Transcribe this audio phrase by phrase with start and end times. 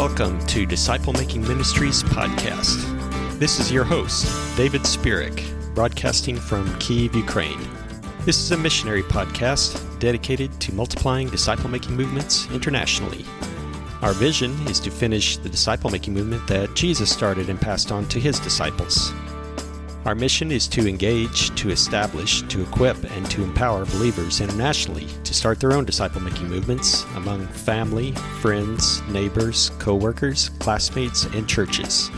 [0.00, 3.38] Welcome to Disciple Making Ministries podcast.
[3.38, 5.44] This is your host, David Spirik,
[5.74, 7.60] broadcasting from Kiev, Ukraine.
[8.20, 13.26] This is a missionary podcast dedicated to multiplying disciple making movements internationally.
[14.00, 18.08] Our vision is to finish the disciple making movement that Jesus started and passed on
[18.08, 19.12] to his disciples.
[20.06, 25.34] Our mission is to engage, to establish, to equip, and to empower believers internationally to
[25.34, 32.10] start their own disciple making movements among family, friends, neighbors, co workers, classmates, and churches.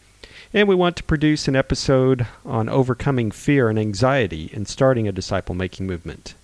[0.53, 5.13] And we want to produce an episode on overcoming fear and anxiety in starting a
[5.13, 6.35] disciple making movement.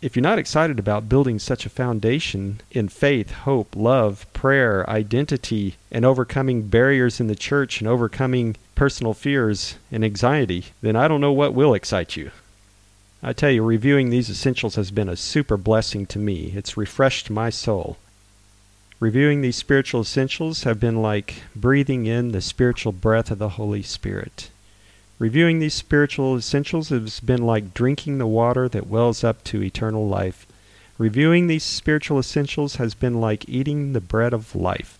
[0.00, 5.74] If you're not excited about building such a foundation in faith, hope, love, prayer, identity,
[5.90, 11.20] and overcoming barriers in the church and overcoming personal fears and anxiety, then I don't
[11.20, 12.30] know what will excite you.
[13.26, 16.52] I tell you, reviewing these essentials has been a super blessing to me.
[16.54, 17.96] It's refreshed my soul.
[19.00, 23.82] Reviewing these spiritual essentials have been like breathing in the spiritual breath of the Holy
[23.82, 24.50] Spirit.
[25.18, 30.06] Reviewing these spiritual essentials has been like drinking the water that wells up to eternal
[30.06, 30.46] life.
[30.98, 34.98] Reviewing these spiritual essentials has been like eating the bread of life.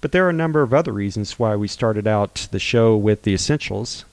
[0.00, 3.22] But there are a number of other reasons why we started out the show with
[3.22, 4.04] the essentials.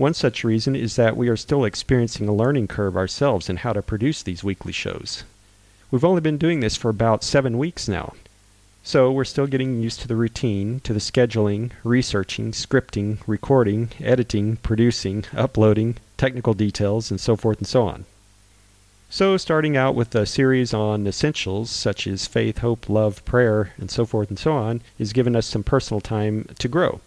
[0.00, 3.74] One such reason is that we are still experiencing a learning curve ourselves in how
[3.74, 5.24] to produce these weekly shows.
[5.90, 8.14] We've only been doing this for about seven weeks now.
[8.82, 14.56] So we're still getting used to the routine, to the scheduling, researching, scripting, recording, editing,
[14.56, 18.06] producing, uploading, technical details, and so forth and so on.
[19.10, 23.90] So, starting out with a series on essentials such as faith, hope, love, prayer, and
[23.90, 27.02] so forth and so on, is giving us some personal time to grow.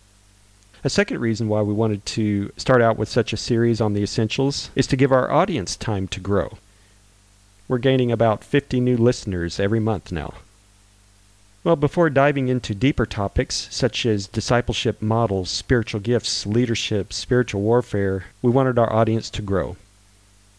[0.85, 4.03] A second reason why we wanted to start out with such a series on the
[4.03, 6.57] essentials is to give our audience time to grow.
[7.69, 10.33] We're gaining about 50 new listeners every month now.
[11.63, 18.25] Well, before diving into deeper topics such as discipleship models, spiritual gifts, leadership, spiritual warfare,
[18.41, 19.77] we wanted our audience to grow.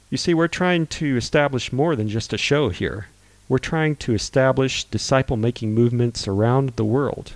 [0.09, 3.09] You see, we're trying to establish more than just a show here.
[3.47, 7.35] We're trying to establish disciple making movements around the world.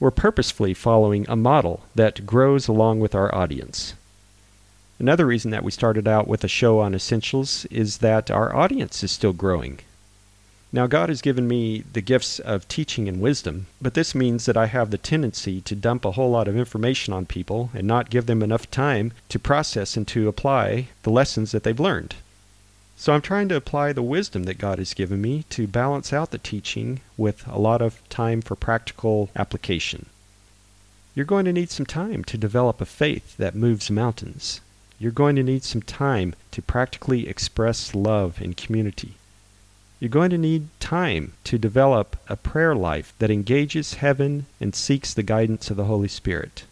[0.00, 3.94] We're purposefully following a model that grows along with our audience.
[5.00, 9.02] Another reason that we started out with a show on essentials is that our audience
[9.02, 9.80] is still growing.
[10.72, 14.56] Now, God has given me the gifts of teaching and wisdom, but this means that
[14.56, 18.10] I have the tendency to dump a whole lot of information on people and not
[18.10, 22.16] give them enough time to process and to apply the lessons that they've learned.
[23.00, 26.32] So I'm trying to apply the wisdom that God has given me to balance out
[26.32, 30.06] the teaching with a lot of time for practical application.
[31.14, 34.60] You're going to need some time to develop a faith that moves mountains.
[34.98, 39.14] You're going to need some time to practically express love in community.
[40.00, 45.14] You're going to need time to develop a prayer life that engages heaven and seeks
[45.14, 46.64] the guidance of the Holy Spirit.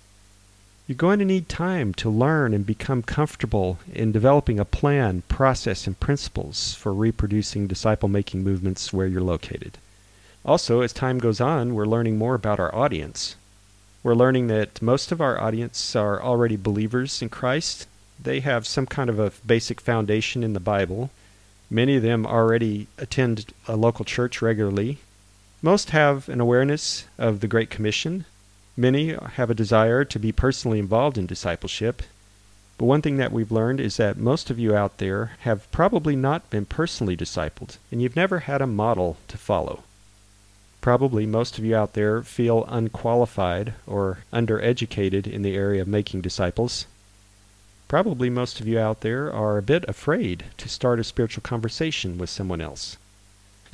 [0.87, 5.89] You're going to need time to learn and become comfortable in developing a plan, process,
[5.89, 9.79] and principles for reproducing disciple making movements where you're located.
[10.45, 13.35] Also, as time goes on, we're learning more about our audience.
[14.05, 17.89] We're learning that most of our audience are already believers in Christ.
[18.23, 21.11] They have some kind of a basic foundation in the Bible.
[21.69, 24.99] Many of them already attend a local church regularly.
[25.61, 28.25] Most have an awareness of the Great Commission.
[28.77, 32.03] Many have a desire to be personally involved in discipleship.
[32.77, 36.15] But one thing that we've learned is that most of you out there have probably
[36.15, 39.83] not been personally discipled, and you've never had a model to follow.
[40.83, 46.21] Probably most of you out there feel unqualified or undereducated in the area of making
[46.21, 46.85] disciples.
[47.89, 52.19] Probably most of you out there are a bit afraid to start a spiritual conversation
[52.19, 52.99] with someone else.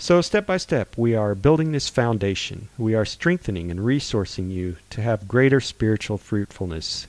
[0.03, 2.69] So, step by step, we are building this foundation.
[2.77, 7.07] We are strengthening and resourcing you to have greater spiritual fruitfulness.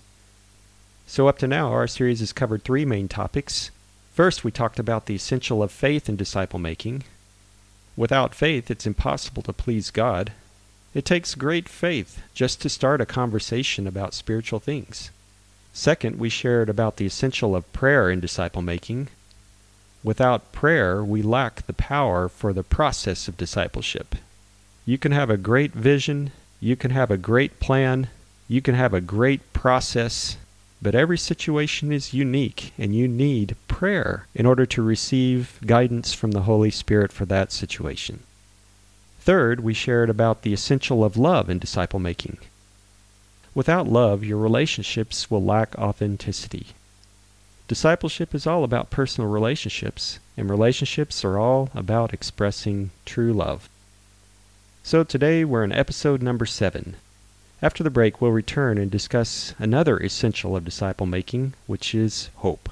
[1.07, 3.71] So, up to now, our series has covered three main topics.
[4.13, 7.03] First, we talked about the essential of faith in disciple making.
[7.97, 10.31] Without faith, it's impossible to please God.
[10.93, 15.09] It takes great faith just to start a conversation about spiritual things.
[15.73, 19.07] Second, we shared about the essential of prayer in disciple making.
[20.03, 24.15] Without prayer, we lack the power for the process of discipleship.
[24.85, 28.09] You can have a great vision, you can have a great plan,
[28.49, 30.35] you can have a great process,
[30.81, 36.31] but every situation is unique, and you need prayer in order to receive guidance from
[36.31, 38.19] the Holy Spirit for that situation.
[39.21, 42.39] Third, we shared about the essential of love in disciple making.
[43.55, 46.67] Without love, your relationships will lack authenticity.
[47.67, 53.69] Discipleship is all about personal relationships, and relationships are all about expressing true love.
[54.83, 56.97] So today we're in episode number seven.
[57.61, 62.69] After the break, we'll return and discuss another essential of disciple making, which is hope.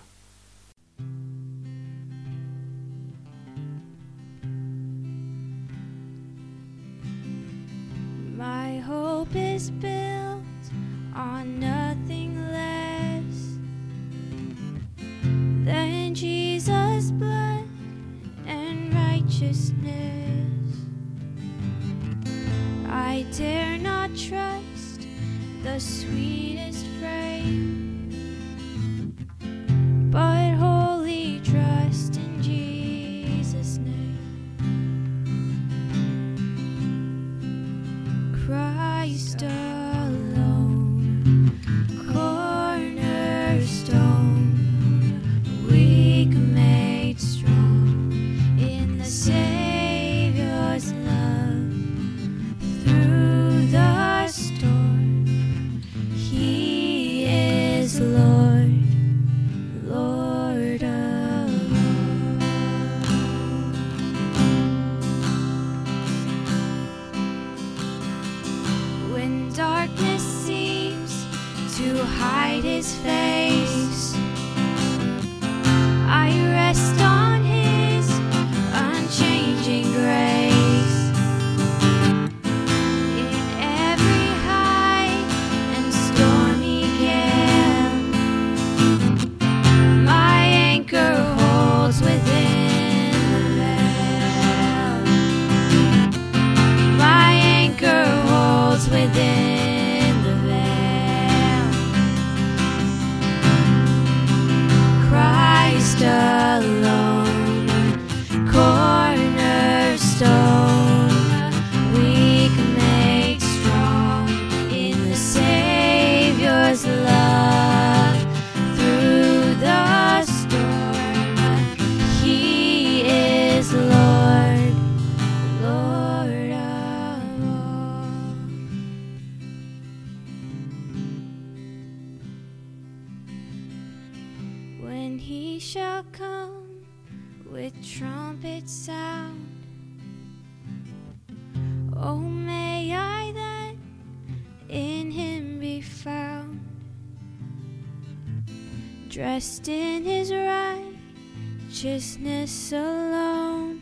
[152.01, 153.79] Righteousness alone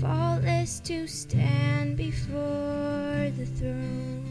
[0.00, 4.24] faultless to stand before the throne.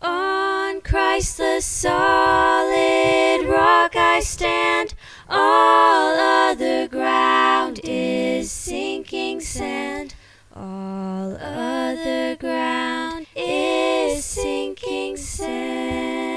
[0.00, 4.94] On Christ the solid rock I stand,
[5.28, 10.14] all other ground is sinking sand.
[10.56, 16.27] All other ground is sinking sand.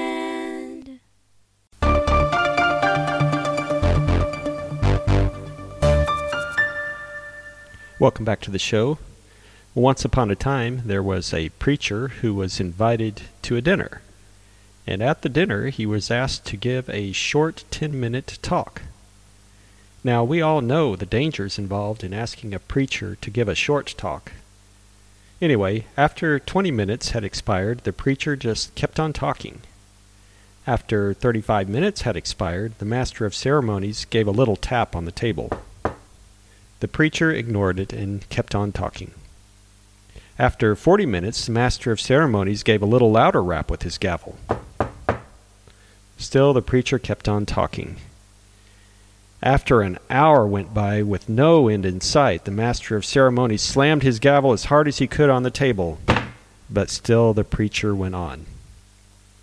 [8.02, 8.98] Welcome back to the show.
[9.76, 14.02] Once upon a time, there was a preacher who was invited to a dinner.
[14.88, 18.82] And at the dinner, he was asked to give a short 10 minute talk.
[20.02, 23.94] Now, we all know the dangers involved in asking a preacher to give a short
[23.96, 24.32] talk.
[25.40, 29.60] Anyway, after 20 minutes had expired, the preacher just kept on talking.
[30.66, 35.12] After 35 minutes had expired, the master of ceremonies gave a little tap on the
[35.12, 35.62] table.
[36.82, 39.12] The preacher ignored it and kept on talking.
[40.36, 44.36] After 40 minutes, the master of ceremonies gave a little louder rap with his gavel.
[46.18, 47.98] Still, the preacher kept on talking.
[49.40, 54.02] After an hour went by with no end in sight, the master of ceremonies slammed
[54.02, 56.00] his gavel as hard as he could on the table,
[56.68, 58.46] but still the preacher went on.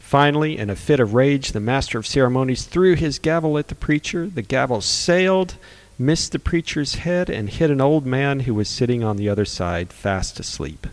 [0.02, 3.76] Finally, in a fit of rage, the master of ceremonies threw his gavel at the
[3.76, 4.28] preacher.
[4.28, 5.56] The gavel sailed,
[6.00, 9.46] missed the preacher's head, and hit an old man who was sitting on the other
[9.46, 10.88] side, fast asleep.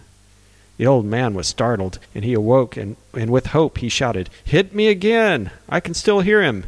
[0.77, 4.75] The old man was startled, and he awoke, and, and with hope he shouted, Hit
[4.75, 5.53] me again!
[5.69, 6.65] I can still hear him!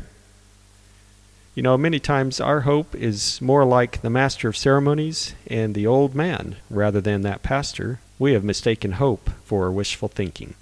[1.59, 5.88] You know, many times our hope is more like the master of ceremonies and the
[5.88, 7.99] old man rather than that pastor.
[8.16, 10.54] We have mistaken hope for wishful thinking.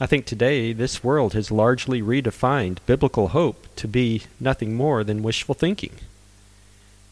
[0.00, 5.22] I think today this world has largely redefined biblical hope to be nothing more than
[5.22, 5.92] wishful thinking.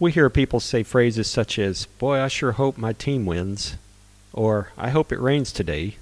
[0.05, 3.77] We hear people say phrases such as, Boy, I sure hope my team wins,
[4.35, 5.97] or I hope it rains today,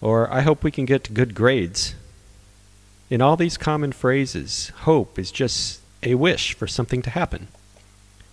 [0.00, 1.96] or I hope we can get good grades.
[3.10, 7.48] In all these common phrases, hope is just a wish for something to happen.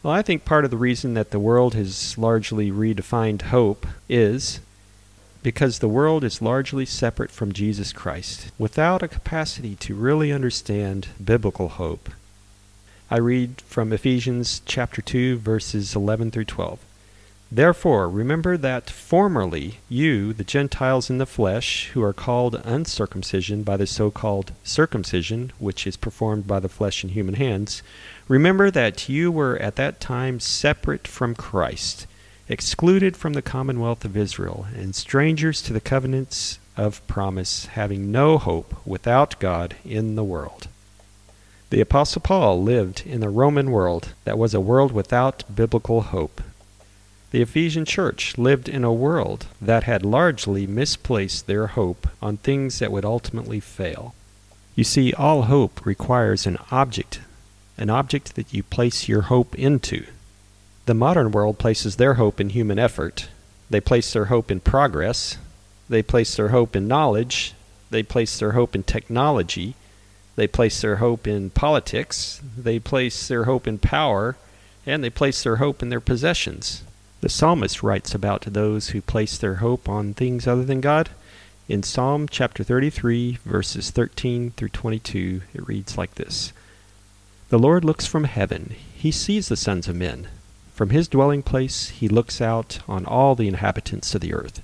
[0.04, 4.60] Well, I think part of the reason that the world has largely redefined hope is
[5.42, 11.08] because the world is largely separate from Jesus Christ, without a capacity to really understand
[11.20, 12.12] biblical hope.
[13.12, 16.80] I read from Ephesians chapter 2 verses 11 through 12.
[17.52, 23.78] Therefore, remember that formerly you, the Gentiles in the flesh, who are called uncircumcision by
[23.78, 27.82] the so called circumcision, which is performed by the flesh and human hands,
[28.28, 32.06] remember that you were at that time separate from Christ,
[32.48, 38.38] excluded from the commonwealth of Israel, and strangers to the covenants of promise, having no
[38.38, 40.68] hope without God in the world.
[41.70, 46.42] The Apostle Paul lived in the Roman world that was a world without biblical hope.
[47.30, 52.80] The Ephesian church lived in a world that had largely misplaced their hope on things
[52.80, 54.16] that would ultimately fail.
[54.74, 57.20] You see, all hope requires an object,
[57.78, 60.08] an object that you place your hope into.
[60.88, 63.30] The modern world places their hope in human effort.
[63.70, 65.38] They place their hope in progress.
[65.88, 67.54] They place their hope in knowledge.
[67.92, 69.76] They place their hope in technology.
[70.40, 72.42] They place their hope in politics.
[72.58, 74.38] They place their hope in power.
[74.86, 76.82] And they place their hope in their possessions.
[77.20, 81.10] The psalmist writes about those who place their hope on things other than God.
[81.68, 86.54] In Psalm chapter 33, verses 13 through 22, it reads like this
[87.50, 90.30] The Lord looks from heaven, he sees the sons of men.
[90.74, 94.62] From his dwelling place, he looks out on all the inhabitants of the earth.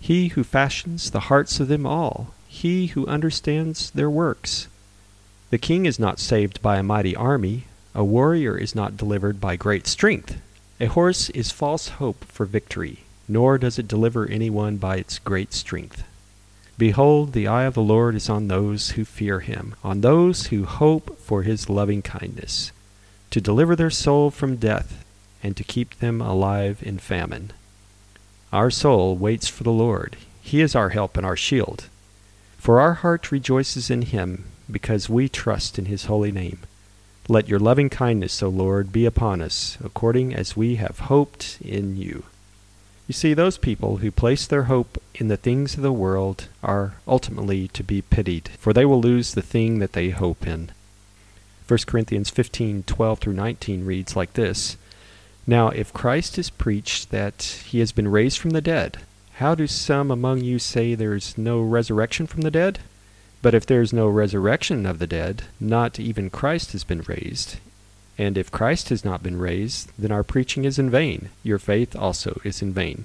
[0.00, 4.66] He who fashions the hearts of them all, he who understands their works.
[5.50, 9.56] The king is not saved by a mighty army, a warrior is not delivered by
[9.56, 10.40] great strength.
[10.78, 15.52] A horse is false hope for victory, nor does it deliver anyone by its great
[15.52, 16.04] strength.
[16.78, 20.64] Behold, the eye of the Lord is on those who fear him, on those who
[20.64, 22.70] hope for his loving kindness,
[23.30, 25.04] to deliver their soul from death,
[25.42, 27.52] and to keep them alive in famine.
[28.52, 30.16] Our soul waits for the Lord.
[30.42, 31.86] He is our help and our shield.
[32.56, 36.60] For our heart rejoices in him, because we trust in his holy name.
[37.28, 41.96] Let your loving kindness, O Lord, be upon us, according as we have hoped in
[41.96, 42.24] you.
[43.06, 46.94] You see, those people who place their hope in the things of the world are
[47.06, 50.70] ultimately to be pitied, for they will lose the thing that they hope in.
[51.66, 54.76] 1 Corinthians 15:12 through 19 reads like this:
[55.46, 58.98] Now if Christ is preached that he has been raised from the dead,
[59.34, 62.80] how do some among you say there is no resurrection from the dead?
[63.42, 67.56] But if there is no resurrection of the dead, not even Christ has been raised.
[68.18, 71.96] And if Christ has not been raised, then our preaching is in vain, your faith
[71.96, 73.04] also is in vain.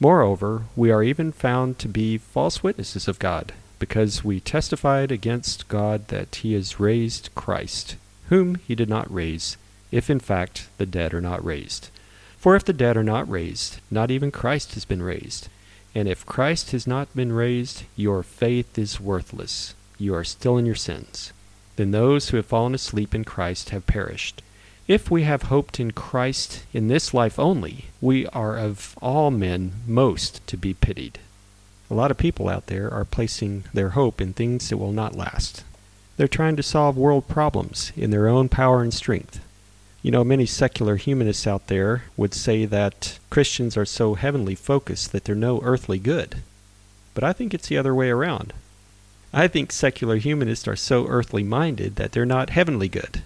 [0.00, 5.68] Moreover, we are even found to be false witnesses of God, because we testified against
[5.68, 7.94] God that he has raised Christ,
[8.30, 9.56] whom he did not raise,
[9.92, 11.90] if in fact the dead are not raised.
[12.36, 15.48] For if the dead are not raised, not even Christ has been raised.
[15.94, 19.74] And if Christ has not been raised, your faith is worthless.
[19.98, 21.32] You are still in your sins.
[21.76, 24.42] Then those who have fallen asleep in Christ have perished.
[24.88, 29.72] If we have hoped in Christ in this life only, we are of all men
[29.86, 31.18] most to be pitied.
[31.90, 35.14] A lot of people out there are placing their hope in things that will not
[35.14, 35.62] last.
[36.16, 39.40] They're trying to solve world problems in their own power and strength.
[40.02, 45.12] You know, many secular humanists out there would say that Christians are so heavenly focused
[45.12, 46.42] that they're no earthly good.
[47.14, 48.52] But I think it's the other way around.
[49.32, 53.22] I think secular humanists are so earthly minded that they're not heavenly good.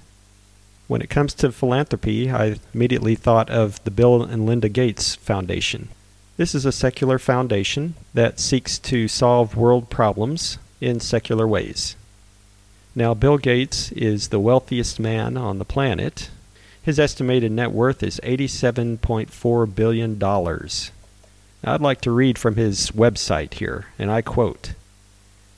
[0.87, 5.89] When it comes to philanthropy, I immediately thought of the Bill and Linda Gates Foundation.
[6.37, 11.97] This is a secular foundation that seeks to solve world problems in secular ways.
[12.95, 16.31] Now, Bill Gates is the wealthiest man on the planet,
[16.87, 20.23] his estimated net worth is $87.4 billion.
[21.65, 24.75] I'd like to read from his website here, and I quote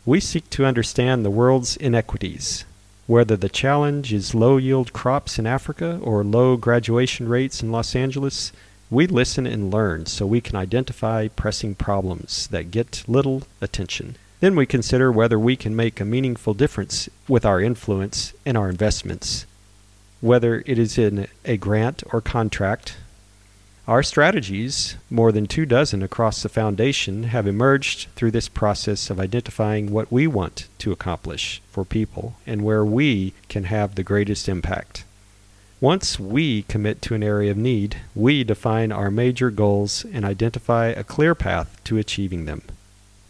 [0.07, 2.65] We seek to understand the world's inequities.
[3.07, 7.95] Whether the challenge is low yield crops in Africa or low graduation rates in Los
[7.95, 8.51] Angeles,
[8.89, 14.17] we listen and learn so we can identify pressing problems that get little attention.
[14.41, 18.71] Then we consider whether we can make a meaningful difference with our influence and our
[18.71, 19.45] investments
[20.21, 22.97] whether it is in a grant or contract.
[23.87, 29.19] Our strategies, more than two dozen across the foundation, have emerged through this process of
[29.19, 34.49] identifying what we want to accomplish for people and where we can have the greatest
[34.49, 35.05] impact.
[35.81, 40.87] Once we commit to an area of need, we define our major goals and identify
[40.89, 42.61] a clear path to achieving them.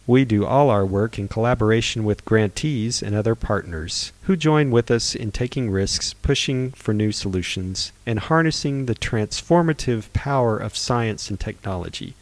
[0.09, 4.89] We do all our work in collaboration with grantees and other partners who join with
[4.89, 11.29] us in taking risks, pushing for new solutions, and harnessing the transformative power of science
[11.29, 12.15] and technology.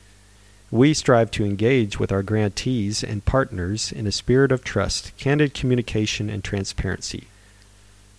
[0.70, 5.54] We strive to engage with our grantees and partners in a spirit of trust, candid
[5.54, 7.30] communication, and transparency.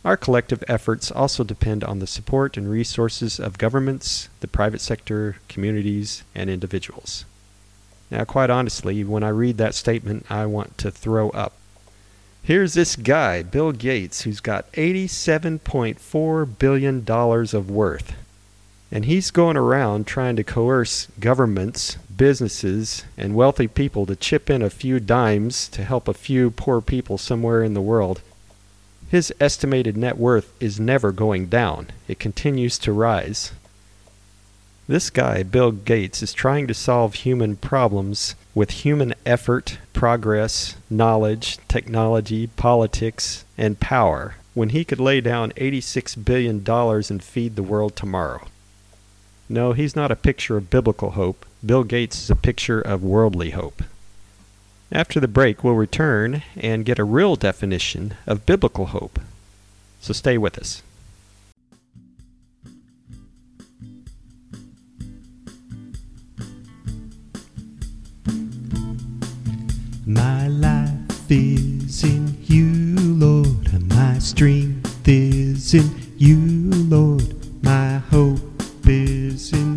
[0.03, 5.37] Our collective efforts also depend on the support and resources of governments, the private sector,
[5.51, 7.27] communities, and individuals.
[8.11, 11.55] Now, quite honestly, when I read that statement, I want to throw up.
[12.43, 18.15] Here's this guy, Bill Gates, who's got $87.4 billion of worth.
[18.91, 24.63] And he's going around trying to coerce governments, businesses, and wealthy people to chip in
[24.63, 28.23] a few dimes to help a few poor people somewhere in the world.
[29.11, 33.53] His estimated net worth is never going down, it continues to rise.
[34.89, 41.59] This guy, Bill Gates, is trying to solve human problems with human effort, progress, knowledge,
[41.69, 47.97] technology, politics, and power when he could lay down $86 billion and feed the world
[47.97, 48.47] tomorrow.
[49.47, 51.45] No, he's not a picture of biblical hope.
[51.65, 53.83] Bill Gates is a picture of worldly hope.
[54.91, 59.21] After the break, we'll return and get a real definition of biblical hope.
[60.01, 60.83] So stay with us.
[70.09, 76.39] My life is in you, Lord, my strength is in you,
[76.89, 77.35] Lord.
[77.63, 78.41] My hope
[78.87, 79.68] is in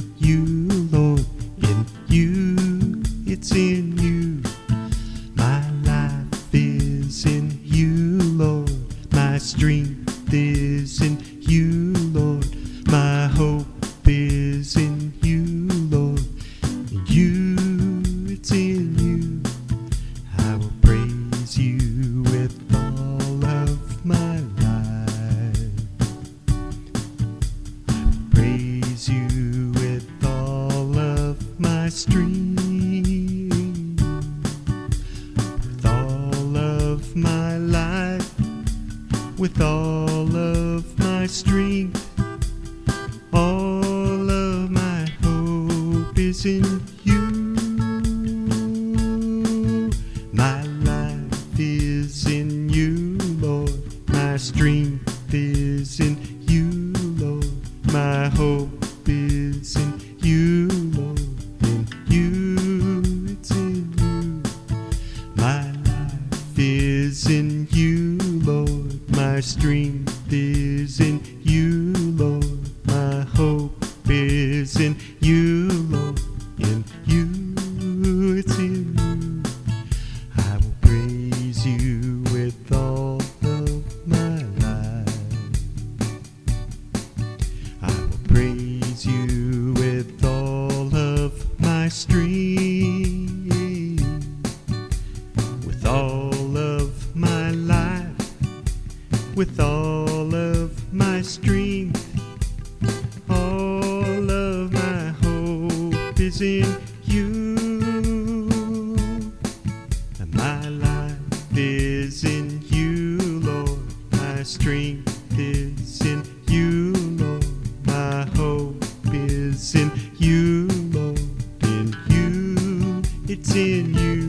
[123.42, 124.21] it's in you.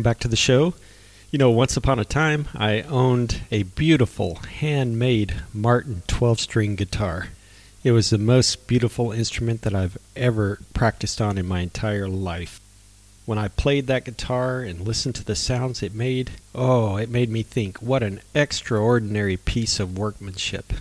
[0.00, 0.72] Welcome back to the show.
[1.30, 7.28] You know, once upon a time, I owned a beautiful handmade Martin 12 string guitar.
[7.84, 12.62] It was the most beautiful instrument that I've ever practiced on in my entire life.
[13.26, 17.28] When I played that guitar and listened to the sounds it made, oh, it made
[17.28, 20.72] me think what an extraordinary piece of workmanship.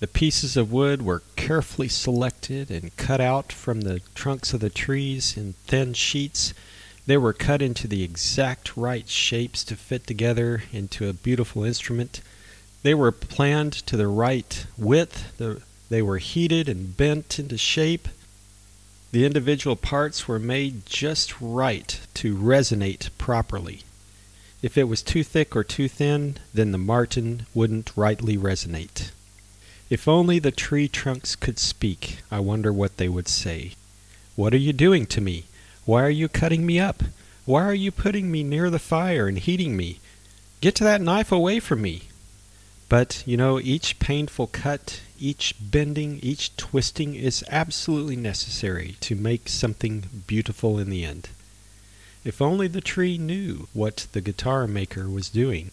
[0.00, 4.70] The pieces of wood were carefully selected and cut out from the trunks of the
[4.70, 6.52] trees in thin sheets
[7.06, 12.20] they were cut into the exact right shapes to fit together into a beautiful instrument.
[12.82, 15.36] They were planned to the right width.
[15.38, 18.08] The, they were heated and bent into shape.
[19.12, 23.82] The individual parts were made just right to resonate properly.
[24.62, 29.10] If it was too thick or too thin, then the martin wouldn't rightly resonate.
[29.88, 33.72] If only the tree trunks could speak, I wonder what they would say.
[34.36, 35.44] What are you doing to me?
[35.84, 37.02] Why are you cutting me up?
[37.46, 39.98] Why are you putting me near the fire and heating me?
[40.60, 42.02] Get that knife away from me.
[42.88, 49.48] But, you know, each painful cut, each bending, each twisting is absolutely necessary to make
[49.48, 51.28] something beautiful in the end.
[52.24, 55.70] If only the tree knew what the guitar maker was doing,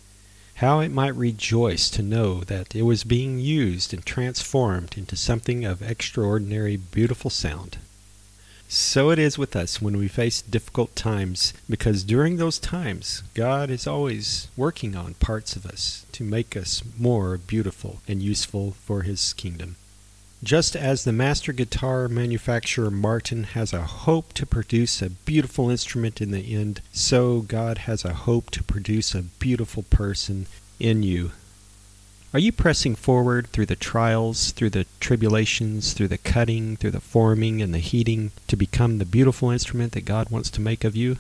[0.56, 5.66] how it might rejoice to know that it was being used and transformed into something
[5.66, 7.78] of extraordinary beautiful sound.
[8.70, 13.70] So it is with us when we face difficult times, because during those times, God
[13.70, 19.04] is always working on parts of us to make us more beautiful and useful for
[19.04, 19.78] His kingdom.
[20.44, 26.20] Just as the master guitar manufacturer Martin has a hope to produce a beautiful instrument
[26.20, 30.46] in the end, so God has a hope to produce a beautiful person
[30.78, 31.32] in you
[32.34, 37.00] are you pressing forward through the trials, through the tribulations, through the cutting, through the
[37.00, 40.96] forming and the heating to become the beautiful instrument that God wants to make of
[40.96, 41.18] you?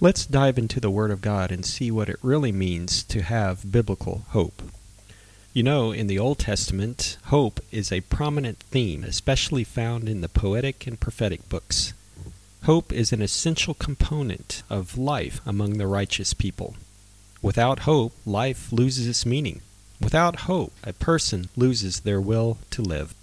[0.00, 3.72] Let's dive into the Word of God and see what it really means to have
[3.72, 4.62] biblical hope.
[5.52, 10.28] You know, in the Old Testament, hope is a prominent theme, especially found in the
[10.28, 11.94] poetic and prophetic books.
[12.64, 16.76] Hope is an essential component of life among the righteous people.
[17.40, 19.62] Without hope, life loses its meaning.
[20.00, 23.14] Without hope, a person loses their will to live.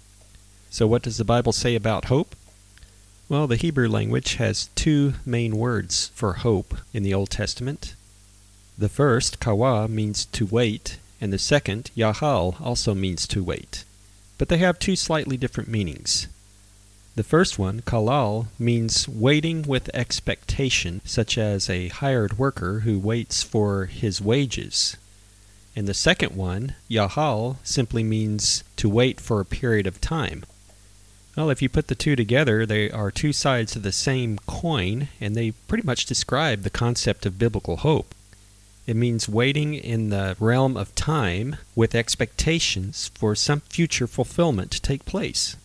[0.70, 2.34] So, what does the Bible say about hope?
[3.28, 7.94] Well, the Hebrew language has two main words for hope in the Old Testament.
[8.76, 13.84] The first, kawa, means to wait, and the second, yahal, also means to wait.
[14.36, 16.26] But they have two slightly different meanings.
[17.14, 23.44] The first one, kalal, means waiting with expectation, such as a hired worker who waits
[23.44, 24.96] for his wages
[25.76, 30.44] and the second one, Yahal, simply means to wait for a period of time.
[31.36, 35.08] Well, if you put the two together, they are two sides of the same coin,
[35.20, 38.14] and they pretty much describe the concept of biblical hope.
[38.86, 44.80] It means waiting in the realm of time with expectations for some future fulfillment to
[44.80, 45.56] take place.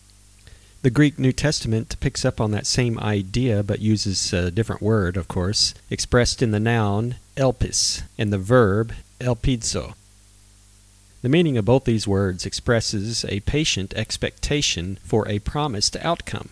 [0.82, 5.18] The Greek New Testament picks up on that same idea but uses a different word,
[5.18, 9.94] of course, expressed in the noun elpis and the verb elpidzo.
[11.22, 16.48] The meaning of both these words expresses a patient expectation for a promised outcome.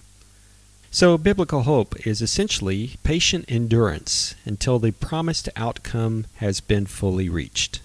[0.91, 7.81] So, biblical hope is essentially patient endurance until the promised outcome has been fully reached.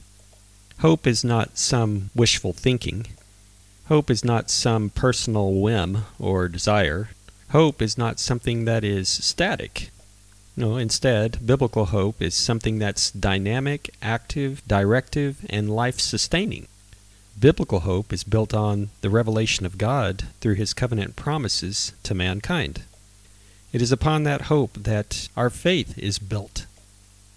[0.80, 3.08] Hope is not some wishful thinking.
[3.88, 7.10] Hope is not some personal whim or desire.
[7.52, 9.90] Hope is not something that is static.
[10.58, 16.68] No, instead, biblical hope is something that's dynamic, active, directive, and life sustaining.
[17.40, 22.84] Biblical hope is built on the revelation of God through his covenant promises to mankind.
[23.72, 26.66] It is upon that hope that our faith is built.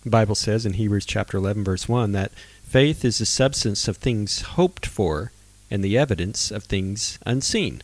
[0.05, 2.33] The Bible says in Hebrews chapter 11 verse 1 that
[2.63, 5.33] faith is the substance of things hoped for
[5.71, 7.83] and the evidence of things unseen.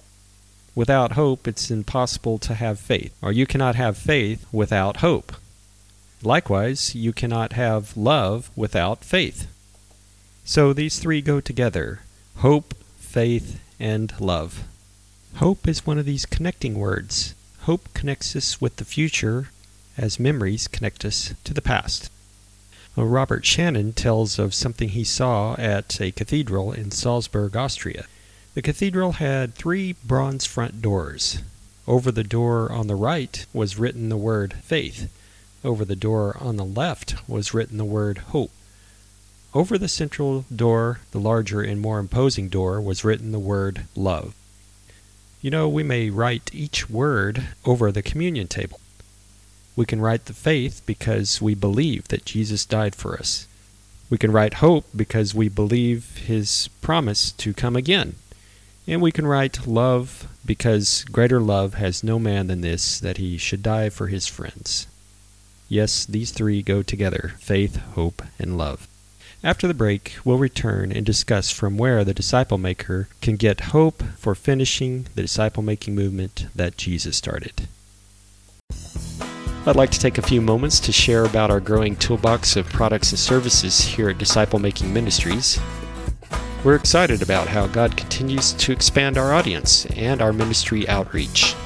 [0.74, 5.32] Without hope, it's impossible to have faith, or you cannot have faith without hope.
[6.22, 9.51] Likewise, you cannot have love without faith.
[10.44, 12.00] So these three go together
[12.36, 14.64] hope, faith, and love.
[15.36, 17.34] Hope is one of these connecting words.
[17.60, 19.50] Hope connects us with the future,
[19.96, 22.10] as memories connect us to the past.
[22.96, 28.06] Well, Robert Shannon tells of something he saw at a cathedral in Salzburg, Austria.
[28.54, 31.40] The cathedral had three bronze front doors.
[31.86, 35.10] Over the door on the right was written the word faith.
[35.64, 38.50] Over the door on the left was written the word hope.
[39.54, 44.34] Over the central door, the larger and more imposing door, was written the word love.
[45.42, 48.80] You know, we may write each word over the communion table.
[49.76, 53.46] We can write the faith because we believe that Jesus died for us.
[54.08, 58.14] We can write hope because we believe his promise to come again.
[58.86, 63.36] And we can write love because greater love has no man than this, that he
[63.36, 64.86] should die for his friends.
[65.68, 68.88] Yes, these three go together faith, hope, and love.
[69.44, 74.04] After the break, we'll return and discuss from where the disciple maker can get hope
[74.16, 77.66] for finishing the disciple making movement that Jesus started.
[79.66, 83.10] I'd like to take a few moments to share about our growing toolbox of products
[83.10, 85.58] and services here at Disciple Making Ministries.
[86.62, 91.56] We're excited about how God continues to expand our audience and our ministry outreach.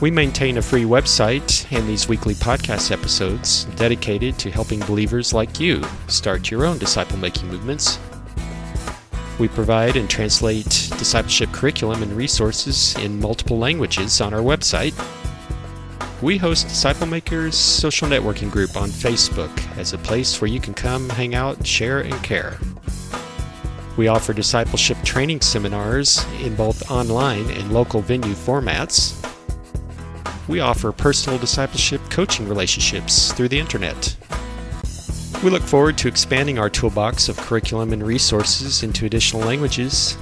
[0.00, 5.60] We maintain a free website and these weekly podcast episodes dedicated to helping believers like
[5.60, 7.98] you start your own disciple making movements.
[9.38, 10.64] We provide and translate
[10.98, 14.94] discipleship curriculum and resources in multiple languages on our website
[16.22, 20.74] we host Disciple Makers social networking group on Facebook as a place where you can
[20.74, 22.58] come, hang out, share, and care.
[23.96, 29.16] We offer discipleship training seminars in both online and local venue formats.
[30.50, 34.14] We offer personal discipleship coaching relationships through the internet.
[35.42, 40.18] We look forward to expanding our toolbox of curriculum and resources into additional languages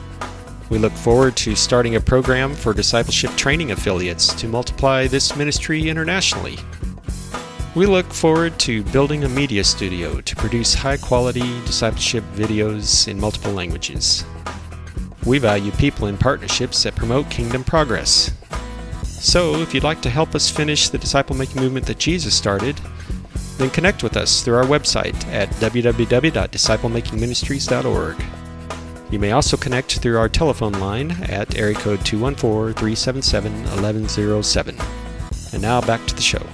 [0.71, 5.89] we look forward to starting a program for discipleship training affiliates to multiply this ministry
[5.89, 6.59] internationally.
[7.75, 13.19] We look forward to building a media studio to produce high quality discipleship videos in
[13.19, 14.25] multiple languages.
[15.25, 18.31] We value people in partnerships that promote kingdom progress.
[19.21, 22.81] So, if you'd like to help us finish the disciple making movement that Jesus started,
[23.57, 28.25] then connect with us through our website at www.disciplemakingministries.org.
[29.11, 34.79] You may also connect through our telephone line at area code 214 377 1107.
[35.53, 36.47] And now back to the show.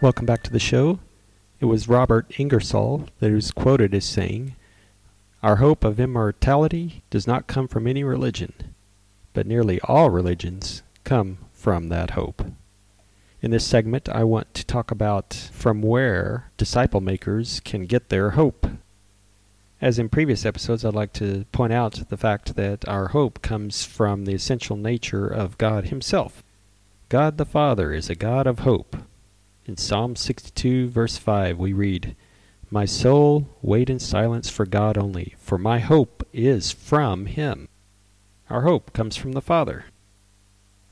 [0.00, 1.00] Welcome back to the show.
[1.58, 4.54] It was Robert Ingersoll that was quoted as saying,
[5.42, 8.52] Our hope of immortality does not come from any religion,
[9.32, 12.46] but nearly all religions come from that hope.
[13.40, 18.30] In this segment, I want to talk about from where disciple makers can get their
[18.30, 18.68] hope.
[19.80, 23.84] As in previous episodes, I'd like to point out the fact that our hope comes
[23.84, 26.44] from the essential nature of God Himself.
[27.08, 28.96] God the Father is a God of hope.
[29.66, 32.14] In Psalm 62, verse 5, we read,
[32.72, 37.68] My soul, wait in silence for God only, for my hope is from Him.
[38.48, 39.84] Our hope comes from the Father.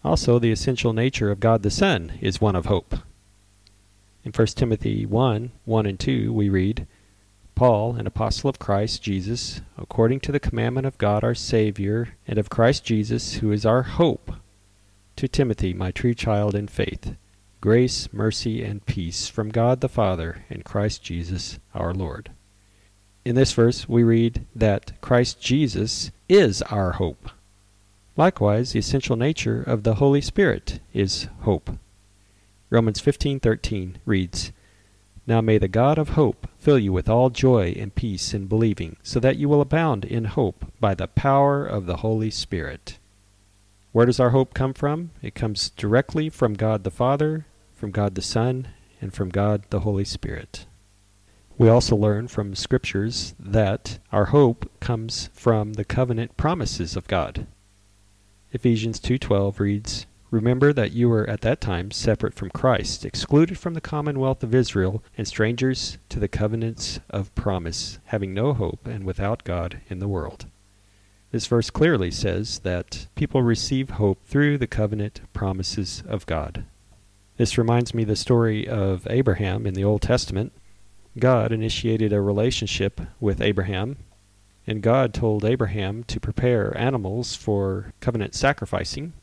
[0.05, 2.97] Also, the essential nature of God the Son is one of hope.
[4.27, 6.87] In 1 Timothy 1 1 and 2, we read,
[7.55, 12.39] Paul, an apostle of Christ Jesus, according to the commandment of God our Savior, and
[12.39, 14.33] of Christ Jesus, who is our hope,
[15.17, 17.15] to Timothy, my true child in faith,
[17.61, 22.31] grace, mercy, and peace from God the Father and Christ Jesus our Lord.
[23.23, 27.31] In this verse, we read that Christ Jesus is our hope.
[28.17, 31.71] Likewise, the essential nature of the Holy Spirit is hope.
[32.71, 34.53] Romans 15:13 reads,
[35.27, 38.97] Now may the God of hope fill you with all joy and peace in believing,
[39.03, 42.99] so that you will abound in hope by the power of the Holy Spirit.
[43.93, 45.11] Where does our hope come from?
[45.21, 47.45] It comes directly from God the Father,
[47.81, 48.69] from God the Son,
[49.01, 50.67] and from God the Holy Spirit.
[51.57, 57.47] We also learn from scriptures that our hope comes from the covenant promises of God.
[58.53, 63.73] Ephesians 2:12 reads, Remember that you were at that time separate from Christ, excluded from
[63.73, 69.05] the commonwealth of Israel, and strangers to the covenants of promise, having no hope and
[69.05, 70.45] without God in the world.
[71.31, 76.67] This verse clearly says that people receive hope through the covenant promises of God.
[77.41, 80.53] This reminds me the story of Abraham in the Old Testament.
[81.19, 83.97] God initiated a relationship with Abraham
[84.67, 89.15] and God told Abraham to prepare animals for covenant sacrificing.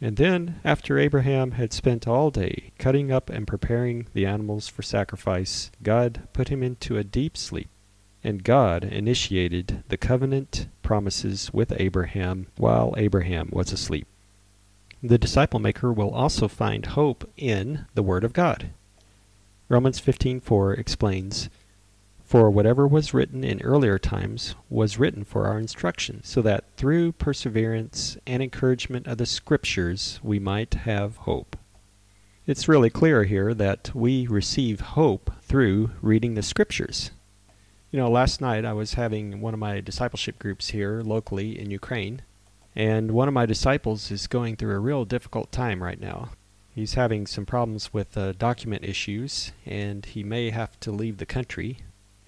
[0.00, 4.82] And then, after Abraham had spent all day cutting up and preparing the animals for
[4.82, 7.68] sacrifice, God put him into a deep sleep.
[8.24, 14.08] and God initiated the covenant promises with Abraham while Abraham was asleep.
[15.08, 18.70] The disciple maker will also find hope in the Word of God.
[19.68, 21.48] Romans 15:4 explains,
[22.24, 27.12] "For whatever was written in earlier times was written for our instruction, so that through
[27.12, 31.56] perseverance and encouragement of the Scriptures we might have hope."
[32.44, 37.12] It's really clear here that we receive hope through reading the Scriptures.
[37.92, 41.70] You know, last night I was having one of my discipleship groups here locally in
[41.70, 42.22] Ukraine,
[42.76, 46.28] and one of my disciples is going through a real difficult time right now.
[46.74, 51.24] He's having some problems with uh, document issues, and he may have to leave the
[51.24, 51.78] country.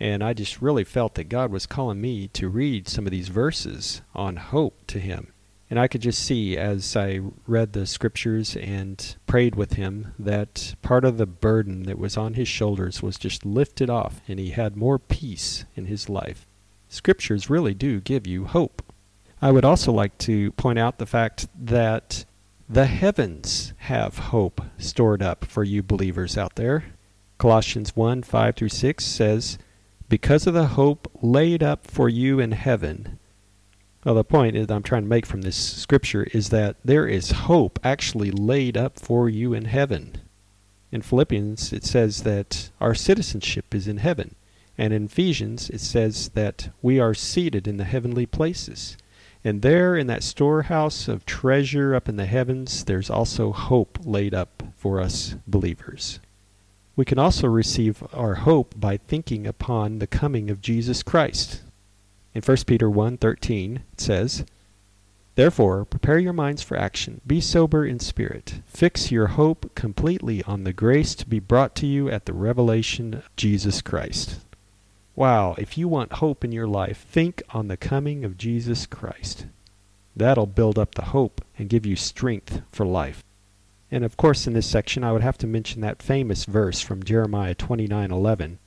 [0.01, 3.29] And I just really felt that God was calling me to read some of these
[3.29, 5.35] verses on hope to him.
[5.69, 10.77] And I could just see as I read the scriptures and prayed with him that
[10.81, 14.51] part of the burden that was on his shoulders was just lifted off, and he
[14.51, 16.47] had more peace in his life.
[16.89, 18.83] Scriptures really do give you hope.
[19.41, 22.25] I would also like to point out the fact that
[22.69, 26.85] the heavens have hope stored up for you believers out there.
[27.39, 29.59] Colossians 1 5 through 6 says,
[30.09, 33.21] Because of the hope laid up for you in heaven.
[34.05, 37.31] Well, the point that I'm trying to make from this scripture is that there is
[37.31, 40.17] hope actually laid up for you in heaven.
[40.91, 44.35] In Philippians, it says that our citizenship is in heaven.
[44.77, 48.97] And in Ephesians, it says that we are seated in the heavenly places.
[49.45, 54.35] And there in that storehouse of treasure up in the heavens, there's also hope laid
[54.35, 56.21] up for us believers.
[56.97, 61.63] We can also receive our hope by thinking upon the coming of Jesus Christ.
[62.35, 64.45] In 1 Peter 1:13 it says,
[65.37, 67.21] Therefore, prepare your minds for action.
[67.25, 68.61] Be sober in spirit.
[68.67, 73.15] Fix your hope completely on the grace to be brought to you at the revelation
[73.15, 74.41] of Jesus Christ.
[75.19, 79.47] Wow, if you want hope in your life, think on the coming of Jesus Christ.
[80.15, 83.25] That'll build up the hope and give you strength for life.
[83.91, 87.03] And of course, in this section, I would have to mention that famous verse from
[87.03, 88.61] Jeremiah 29:11.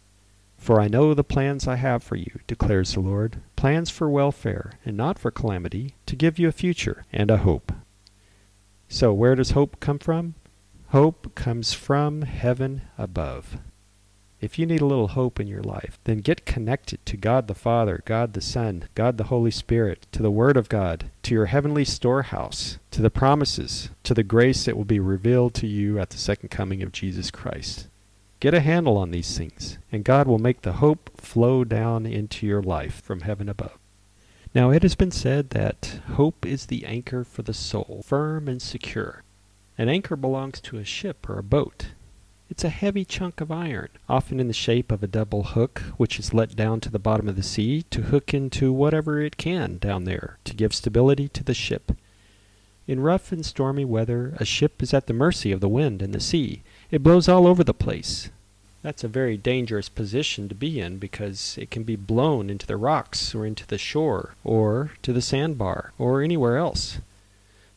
[0.58, 4.74] For I know the plans I have for you, declares the Lord, plans for welfare
[4.84, 7.72] and not for calamity, to give you a future and a hope.
[8.90, 10.36] So, where does hope come from?
[10.90, 13.58] Hope comes from heaven above.
[14.42, 17.54] If you need a little hope in your life, then get connected to God the
[17.54, 21.46] Father, God the Son, God the Holy Spirit, to the Word of God, to your
[21.46, 26.10] heavenly storehouse, to the promises, to the grace that will be revealed to you at
[26.10, 27.88] the second coming of Jesus Christ.
[28.40, 32.48] Get a handle on these things, and God will make the hope flow down into
[32.48, 33.78] your life from heaven above.
[34.56, 38.60] Now it has been said that hope is the anchor for the soul, firm and
[38.60, 39.22] secure.
[39.78, 41.90] An anchor belongs to a ship or a boat.
[42.52, 46.20] It's a heavy chunk of iron, often in the shape of a double hook, which
[46.20, 49.78] is let down to the bottom of the sea to hook into whatever it can
[49.78, 51.94] down there to give stability to the ship.
[52.88, 56.14] In rough and stormy weather, a ship is at the mercy of the wind and
[56.14, 56.62] the sea.
[56.92, 58.30] It blows all over the place.
[58.82, 62.76] That's a very dangerous position to be in because it can be blown into the
[62.76, 67.00] rocks or into the shore or to the sandbar or anywhere else.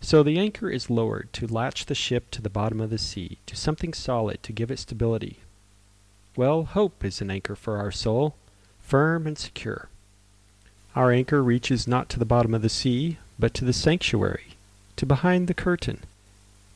[0.05, 3.39] So the anchor is lowered to latch the ship to the bottom of the sea,
[3.47, 5.39] to something solid to give it stability.
[6.37, 8.35] Well, hope is an anchor for our soul,
[8.83, 9.89] firm and secure.
[10.95, 14.49] Our anchor reaches not to the bottom of the sea, but to the sanctuary,
[14.97, 16.01] to behind the curtain.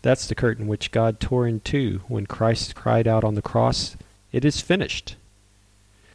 [0.00, 3.94] That's the curtain which God tore in two when Christ cried out on the cross,
[4.32, 5.16] It is finished.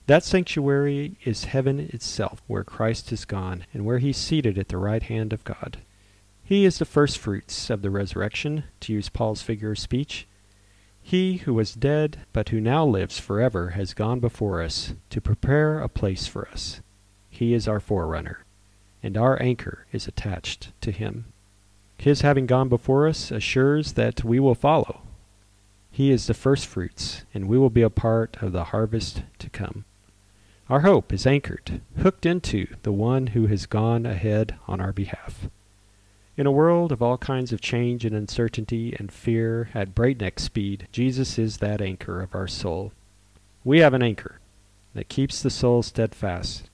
[0.08, 4.78] That sanctuary is heaven itself, where Christ is gone, and where he's seated at the
[4.78, 5.78] right hand of God.
[6.54, 10.28] He is the firstfruits of the resurrection, to use Paul's figure of speech.
[11.02, 15.80] He who was dead, but who now lives forever, has gone before us to prepare
[15.80, 16.80] a place for us.
[17.28, 18.46] He is our forerunner,
[19.02, 21.26] and our anchor is attached to him.
[21.98, 25.02] His having gone before us assures that we will follow.
[25.90, 29.86] He is the firstfruits, and we will be a part of the harvest to come.
[30.70, 35.48] Our hope is anchored, hooked into the one who has gone ahead on our behalf.
[36.36, 40.88] In a world of all kinds of change and uncertainty and fear at breakneck speed,
[40.92, 42.92] Jesus is that anchor of our soul.
[43.64, 44.40] We have an anchor
[44.96, 46.72] that keeps the soul steadfast,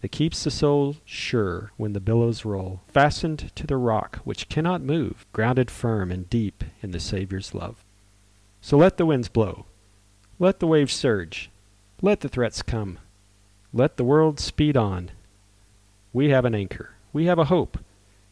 [0.00, 4.80] that keeps the soul sure when the billows roll, fastened to the rock which cannot
[4.80, 7.84] move, grounded firm and deep in the Saviour's love.
[8.62, 9.66] So let the winds blow,
[10.38, 11.50] let the waves surge,
[12.00, 12.98] let the threats come,
[13.74, 15.10] let the world speed on.
[16.14, 17.76] We have an anchor, we have a hope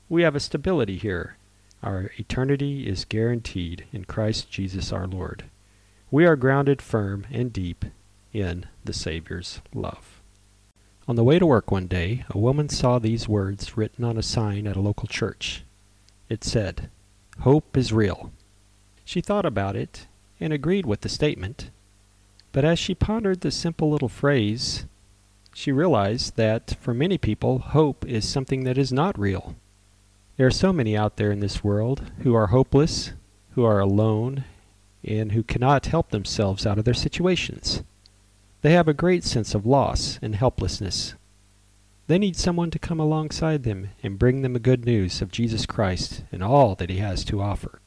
[0.08, 1.36] we have a stability here.
[1.82, 5.44] Our eternity is guaranteed in Christ Jesus our Lord.
[6.10, 7.84] We are grounded firm and deep
[8.32, 10.20] in the Savior's love.
[11.06, 14.22] On the way to work one day, a woman saw these words written on a
[14.22, 15.64] sign at a local church.
[16.28, 16.88] It said,
[17.40, 18.32] Hope is real.
[19.04, 20.06] She thought about it
[20.40, 21.70] and agreed with the statement,
[22.52, 24.86] but as she pondered the simple little phrase,
[25.54, 29.56] she realized that for many people, hope is something that is not real.
[30.36, 33.12] There are so many out there in this world who are hopeless,
[33.52, 34.44] who are alone,
[35.04, 37.84] and who cannot help themselves out of their situations.
[38.62, 41.14] They have a great sense of loss and helplessness.
[42.08, 45.66] They need someone to come alongside them and bring them the good news of Jesus
[45.66, 47.80] Christ and all that he has to offer.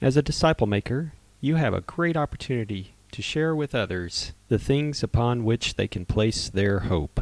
[0.00, 5.02] As a disciple maker, you have a great opportunity to share with others the things
[5.02, 7.20] upon which they can place their hope.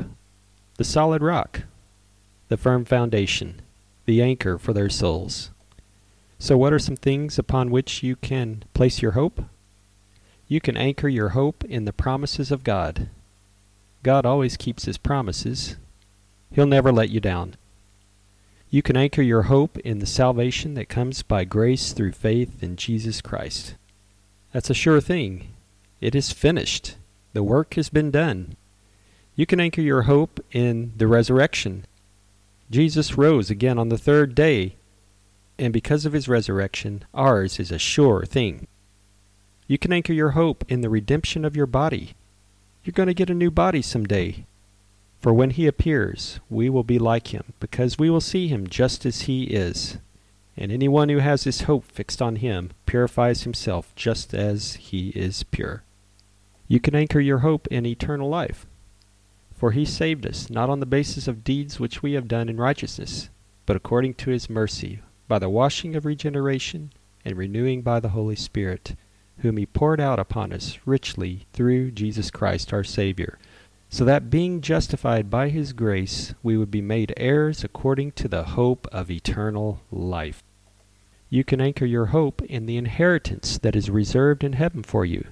[0.76, 1.62] The solid rock,
[2.49, 3.62] the firm foundation,
[4.07, 5.51] the anchor for their souls.
[6.39, 9.45] So, what are some things upon which you can place your hope?
[10.49, 13.09] You can anchor your hope in the promises of God.
[14.03, 15.77] God always keeps his promises.
[16.53, 17.57] He'll never let you down.
[18.71, 22.77] You can anchor your hope in the salvation that comes by grace through faith in
[22.77, 23.75] Jesus Christ.
[24.53, 25.49] That's a sure thing.
[26.01, 26.97] It is finished.
[27.33, 28.57] The work has been done.
[29.35, 31.85] You can anchor your hope in the resurrection.
[32.71, 34.77] Jesus rose again on the third day,
[35.59, 38.67] and because of his resurrection, ours is a sure thing.
[39.67, 42.14] You can anchor your hope in the redemption of your body.
[42.85, 44.47] You're going to get a new body someday.
[45.21, 49.07] For when he appears, we will be like him, because we will see him just
[49.07, 49.99] as he is.
[50.57, 55.43] And anyone who has his hope fixed on him purifies himself just as he is
[55.43, 55.83] pure.
[56.69, 58.67] You can anchor your hope in eternal life.
[59.57, 62.59] For he saved us, not on the basis of deeds which we have done in
[62.59, 63.31] righteousness,
[63.65, 66.93] but according to his mercy, by the washing of regeneration
[67.25, 68.95] and renewing by the Holy Spirit,
[69.39, 73.39] whom he poured out upon us richly through Jesus Christ our Savior,
[73.89, 78.45] so that being justified by his grace, we would be made heirs according to the
[78.45, 80.43] hope of eternal life.
[81.31, 85.25] You can anchor your hope in the inheritance that is reserved in heaven for you.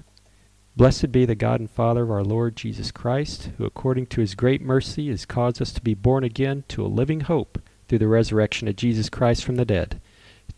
[0.77, 4.35] Blessed be the God and Father of our Lord Jesus Christ, who according to his
[4.35, 8.09] great mercy has caused us to be born again to a living hope through the
[8.09, 10.01] resurrection of Jesus Christ from the dead,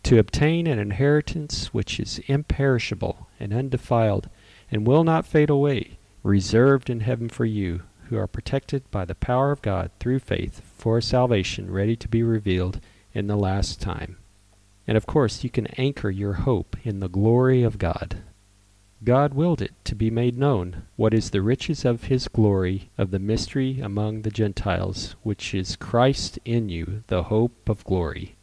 [0.02, 4.28] to obtain an inheritance which is imperishable and undefiled,
[4.72, 9.14] and will not fade away, reserved in heaven for you, who are protected by the
[9.14, 12.80] power of God through faith for a salvation ready to be revealed
[13.14, 14.16] in the last time.
[14.84, 18.22] And of course, you can anchor your hope in the glory of God.
[19.04, 23.12] God willed it to be made known what is the riches of his glory of
[23.12, 28.34] the mystery among the Gentiles, which is Christ in you, the hope of glory.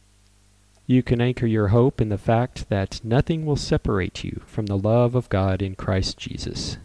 [0.86, 4.78] You can anchor your hope in the fact that nothing will separate you from the
[4.78, 6.78] love of God in Christ Jesus.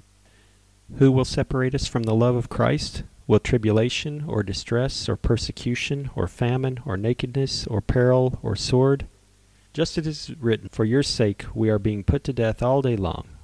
[0.97, 3.03] Who will separate us from the love of Christ?
[3.25, 9.07] Will tribulation, or distress, or persecution, or famine, or nakedness, or peril, or sword?
[9.71, 12.81] Just as it is written, For your sake we are being put to death all
[12.81, 13.27] day long.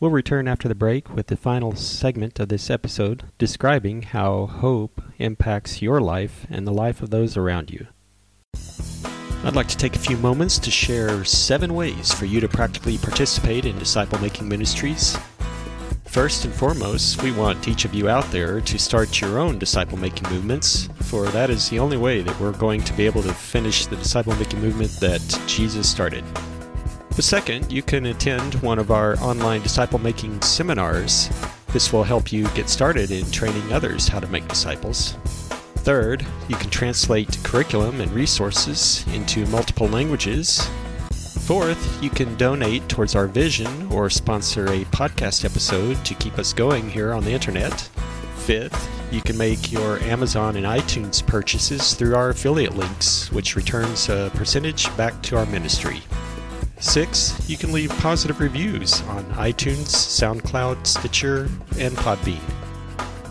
[0.00, 5.00] We'll return after the break with the final segment of this episode describing how hope
[5.18, 7.86] impacts your life and the life of those around you.
[9.44, 12.98] I'd like to take a few moments to share seven ways for you to practically
[12.98, 15.16] participate in disciple making ministries.
[16.06, 19.98] First and foremost, we want each of you out there to start your own disciple
[19.98, 23.34] making movements, for that is the only way that we're going to be able to
[23.34, 26.24] finish the disciple making movement that Jesus started.
[27.16, 31.30] The second, you can attend one of our online disciple making seminars.
[31.72, 35.12] This will help you get started in training others how to make disciples.
[35.84, 40.68] Third, you can translate curriculum and resources into multiple languages.
[41.46, 46.52] Fourth, you can donate towards our vision or sponsor a podcast episode to keep us
[46.52, 47.80] going here on the internet.
[48.38, 54.08] Fifth, you can make your Amazon and iTunes purchases through our affiliate links, which returns
[54.08, 56.02] a percentage back to our ministry.
[56.80, 61.48] Six, you can leave positive reviews on iTunes, SoundCloud, Stitcher,
[61.78, 62.40] and Podbean.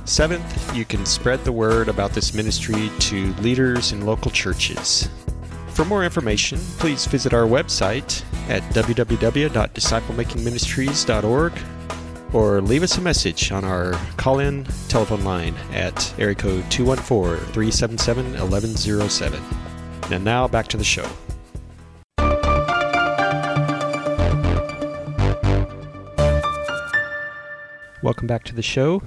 [0.06, 5.10] Seventh, you can spread the word about this ministry to leaders in local churches.
[5.70, 11.54] For more information, please visit our website at www.disciplemakingministries.org
[12.34, 17.38] or leave us a message on our call in telephone line at area code 214
[17.54, 19.42] 377 1107.
[20.12, 21.08] And now back to the show.
[28.04, 29.02] Welcome back to the show.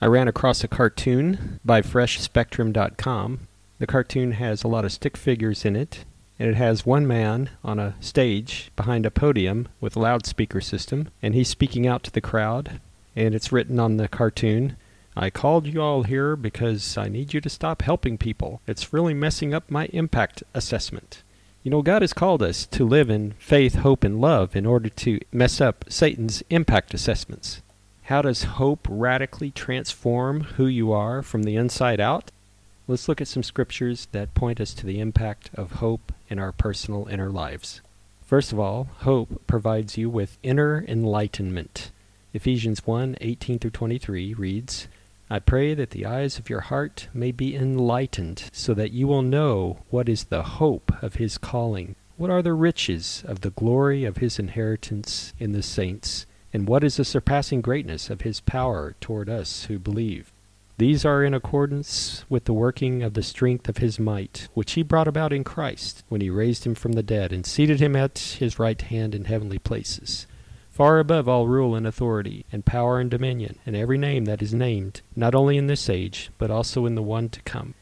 [0.00, 3.40] I ran across a cartoon by FreshSpectrum.com.
[3.78, 6.06] The cartoon has a lot of stick figures in it,
[6.38, 11.10] and it has one man on a stage behind a podium with a loudspeaker system,
[11.22, 12.80] and he's speaking out to the crowd.
[13.14, 14.78] And it's written on the cartoon
[15.14, 18.62] I called you all here because I need you to stop helping people.
[18.66, 21.22] It's really messing up my impact assessment.
[21.62, 24.88] You know, God has called us to live in faith, hope, and love in order
[24.88, 27.60] to mess up Satan's impact assessments.
[28.10, 32.32] How does hope radically transform who you are from the inside out?
[32.88, 36.50] Let's look at some scriptures that point us to the impact of hope in our
[36.50, 37.82] personal inner lives.
[38.26, 41.92] First of all, hope provides you with inner enlightenment.
[42.34, 44.88] Ephesians 1 18 through 23 reads,
[45.30, 49.22] I pray that the eyes of your heart may be enlightened, so that you will
[49.22, 54.04] know what is the hope of his calling, what are the riches of the glory
[54.04, 58.94] of his inheritance in the saints and what is the surpassing greatness of his power
[59.00, 60.32] toward us who believe?
[60.78, 64.82] These are in accordance with the working of the strength of his might, which he
[64.82, 68.18] brought about in Christ, when he raised him from the dead, and seated him at
[68.18, 70.26] his right hand in heavenly places,
[70.70, 74.54] far above all rule and authority, and power and dominion, and every name that is
[74.54, 77.74] named, not only in this age, but also in the one to come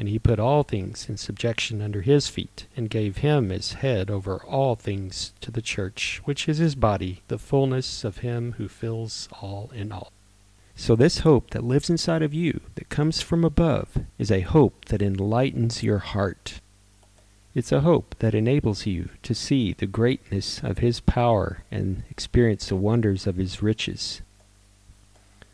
[0.00, 4.10] and he put all things in subjection under his feet, and gave him as head
[4.10, 8.66] over all things to the church, which is his body, the fullness of him who
[8.66, 10.10] fills all in all.
[10.74, 14.86] So, this hope that lives inside of you, that comes from above, is a hope
[14.86, 16.62] that enlightens your heart.
[17.54, 22.70] It's a hope that enables you to see the greatness of His power and experience
[22.70, 24.22] the wonders of His riches.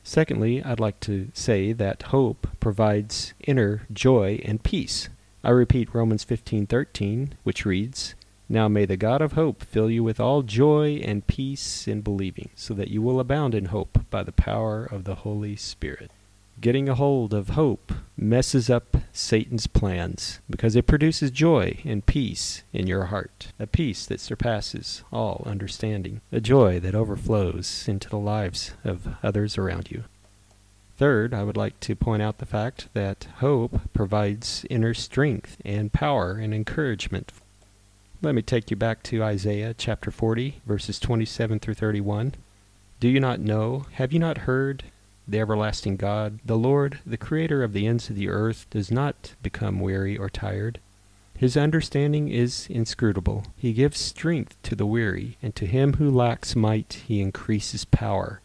[0.08, 5.08] Secondly, I'd like to say that hope provides inner joy and peace.
[5.42, 8.14] I repeat Romans 15:13, which reads,
[8.48, 12.50] "Now may the God of hope fill you with all joy and peace in believing,
[12.54, 16.12] so that you will abound in hope by the power of the Holy Spirit."
[16.58, 22.62] Getting a hold of hope messes up Satan's plans because it produces joy and peace
[22.72, 28.16] in your heart, a peace that surpasses all understanding, a joy that overflows into the
[28.16, 30.04] lives of others around you.
[30.96, 35.92] Third, I would like to point out the fact that hope provides inner strength and
[35.92, 37.32] power and encouragement.
[38.22, 42.32] Let me take you back to Isaiah chapter 40, verses 27 through 31.
[42.98, 43.84] Do you not know?
[43.92, 44.84] Have you not heard?
[45.28, 49.34] The everlasting God, the Lord, the Creator of the ends of the earth, does not
[49.42, 50.78] become weary or tired.
[51.36, 53.44] His understanding is inscrutable.
[53.56, 58.40] He gives strength to the weary, and to him who lacks might he increases power.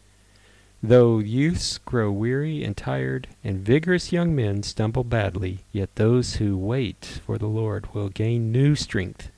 [0.82, 6.58] Though youths grow weary and tired, and vigorous young men stumble badly, yet those who
[6.58, 9.30] wait for the Lord will gain new strength.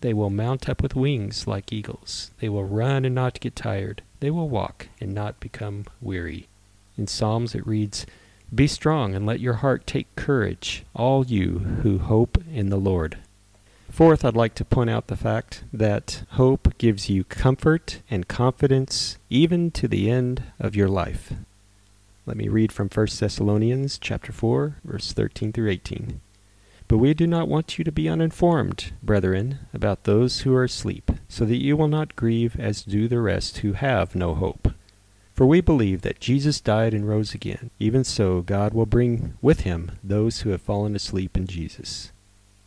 [0.00, 2.30] They will mount up with wings like eagles.
[2.40, 4.02] They will run and not get tired.
[4.20, 6.48] They will walk and not become weary.
[6.98, 8.06] In Psalms it reads,
[8.54, 13.18] Be strong and let your heart take courage, all you who hope in the Lord.
[13.90, 19.18] Fourth, I'd like to point out the fact that hope gives you comfort and confidence
[19.28, 21.32] even to the end of your life.
[22.24, 26.20] Let me read from 1 Thessalonians chapter 4, verse 13 through 18.
[26.88, 31.10] But we do not want you to be uninformed, brethren, about those who are asleep,
[31.28, 34.72] so that you will not grieve as do the rest who have no hope.
[35.34, 37.70] For we believe that Jesus died and rose again.
[37.78, 42.12] Even so, God will bring with him those who have fallen asleep in Jesus.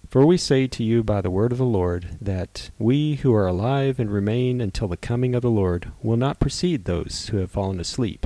[0.09, 3.47] For we say to you by the word of the Lord, that we who are
[3.47, 7.51] alive and remain until the coming of the Lord will not precede those who have
[7.51, 8.26] fallen asleep.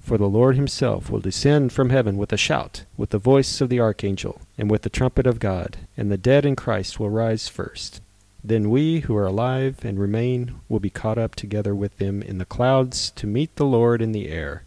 [0.00, 3.68] For the Lord himself will descend from heaven with a shout, with the voice of
[3.68, 7.48] the archangel, and with the trumpet of God, and the dead in Christ will rise
[7.48, 8.00] first.
[8.42, 12.38] Then we who are alive and remain will be caught up together with them in
[12.38, 14.64] the clouds to meet the Lord in the air,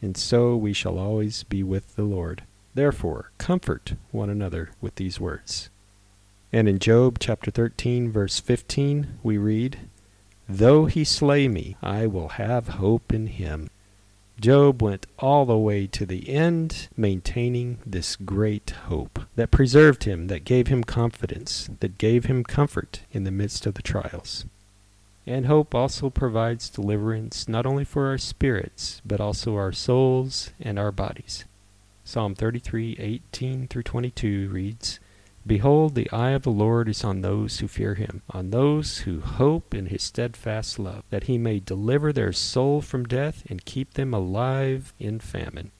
[0.00, 2.44] and so we shall always be with the Lord.
[2.74, 5.68] Therefore, comfort one another with these words.
[6.52, 9.78] And in Job chapter 13, verse 15, we read,
[10.48, 13.70] Though he slay me, I will have hope in him.
[14.40, 20.28] Job went all the way to the end, maintaining this great hope that preserved him,
[20.28, 24.46] that gave him confidence, that gave him comfort in the midst of the trials.
[25.26, 30.78] And hope also provides deliverance not only for our spirits, but also our souls and
[30.78, 31.44] our bodies.
[32.02, 35.00] Psalm 33:18 through 22 reads,
[35.46, 39.20] Behold, the eye of the Lord is on those who fear him, on those who
[39.20, 43.94] hope in his steadfast love, that he may deliver their soul from death and keep
[43.94, 45.70] them alive in famine.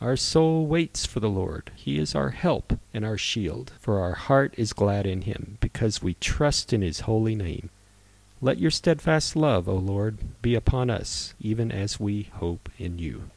[0.00, 1.70] Our soul waits for the Lord.
[1.74, 6.02] He is our help and our shield, for our heart is glad in him, because
[6.02, 7.70] we trust in his holy name.
[8.42, 13.30] Let your steadfast love, O Lord, be upon us, even as we hope in you.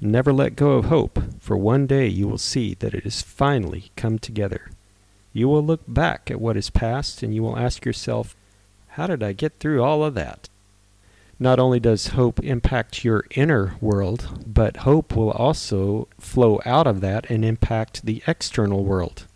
[0.00, 3.92] Never let go of hope, for one day you will see that it has finally
[3.94, 4.72] come together.
[5.34, 8.36] You will look back at what is past and you will ask yourself,
[8.90, 10.48] How did I get through all of that?
[11.40, 17.00] Not only does hope impact your inner world, but hope will also flow out of
[17.00, 19.26] that and impact the external world.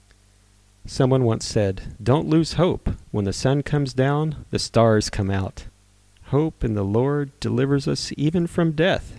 [0.86, 2.90] Someone once said, Don't lose hope.
[3.10, 5.64] When the sun comes down, the stars come out.
[6.26, 9.18] Hope in the Lord delivers us even from death.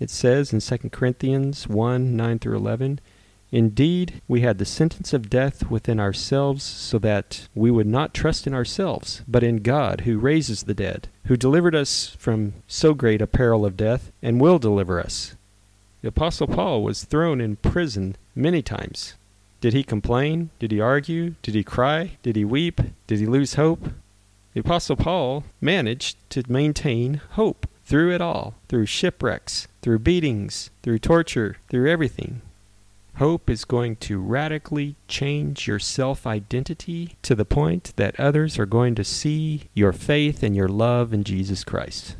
[0.00, 2.98] It says in 2 Corinthians 1 9 through 11,
[3.52, 8.46] Indeed, we had the sentence of death within ourselves, so that we would not trust
[8.46, 13.20] in ourselves, but in God, who raises the dead, who delivered us from so great
[13.20, 15.36] a peril of death, and will deliver us.
[16.00, 19.14] The Apostle Paul was thrown in prison many times.
[19.60, 20.48] Did he complain?
[20.58, 21.34] Did he argue?
[21.42, 22.16] Did he cry?
[22.22, 22.80] Did he weep?
[23.06, 23.90] Did he lose hope?
[24.54, 31.00] The Apostle Paul managed to maintain hope through it all, through shipwrecks, through beatings, through
[31.00, 32.40] torture, through everything.
[33.16, 38.66] Hope is going to radically change your self identity to the point that others are
[38.66, 42.16] going to see your faith and your love in Jesus Christ.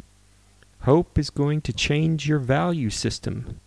[0.81, 3.61] Hope is going to change your value system.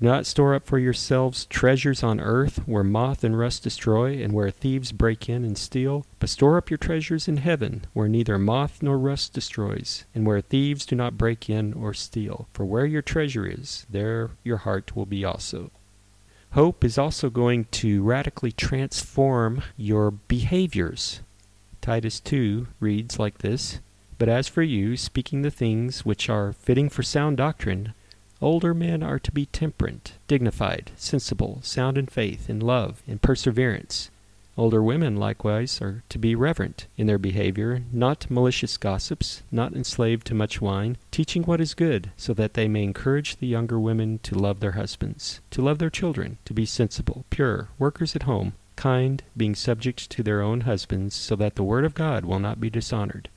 [0.00, 4.32] Do not store up for yourselves treasures on earth where moth and rust destroy and
[4.32, 8.38] where thieves break in and steal, but store up your treasures in heaven where neither
[8.38, 12.48] moth nor rust destroys and where thieves do not break in or steal.
[12.54, 15.70] For where your treasure is, there your heart will be also.
[16.54, 21.20] Hope is also going to radically transform your behaviors.
[21.80, 23.78] Titus 2 reads like this
[24.18, 27.94] But as for you, speaking the things which are fitting for sound doctrine,
[28.40, 34.10] older men are to be temperate, dignified, sensible, sound in faith, in love, in perseverance.
[34.56, 40.26] Older women likewise are to be reverent in their behavior, not malicious gossips, not enslaved
[40.26, 44.18] to much wine, teaching what is good, so that they may encourage the younger women
[44.24, 48.54] to love their husbands, to love their children, to be sensible, pure, workers at home,
[48.74, 52.60] kind, being subject to their own husbands, so that the word of God will not
[52.60, 53.28] be dishonored.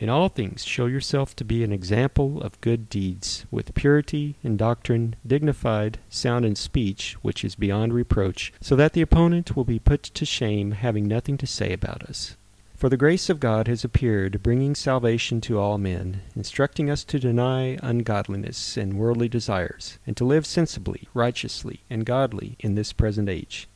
[0.00, 4.56] In all things show yourself to be an example of good deeds, with purity in
[4.56, 9.78] doctrine, dignified, sound in speech, which is beyond reproach, so that the opponent will be
[9.78, 12.38] put to shame, having nothing to say about us.
[12.74, 17.20] For the grace of God has appeared, bringing salvation to all men, instructing us to
[17.20, 23.28] deny ungodliness and worldly desires, and to live sensibly, righteously, and godly in this present
[23.28, 23.68] age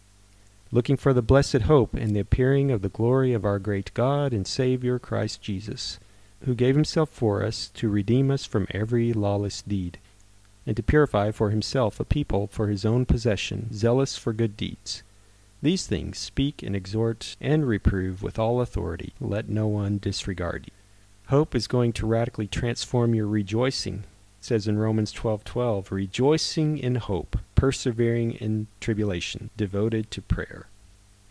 [0.73, 4.33] looking for the blessed hope and the appearing of the glory of our great God
[4.33, 6.01] and Savior Christ Jesus,
[6.43, 9.99] who gave himself for us to redeem us from every lawless deed,
[10.67, 15.03] and to purify for himself a people for his own possession, zealous for good deeds.
[15.63, 19.15] These things speak and exhort and reprove with all authority.
[19.19, 20.73] Let no one disregard you.
[21.29, 24.05] Hope is going to radically transform your rejoicing.
[24.41, 30.67] It says in Romans 12:12, rejoicing in hope, persevering in tribulation, devoted to prayer.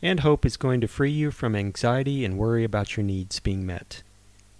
[0.02, 3.68] And hope is going to free you from anxiety and worry about your needs being
[3.68, 4.02] met.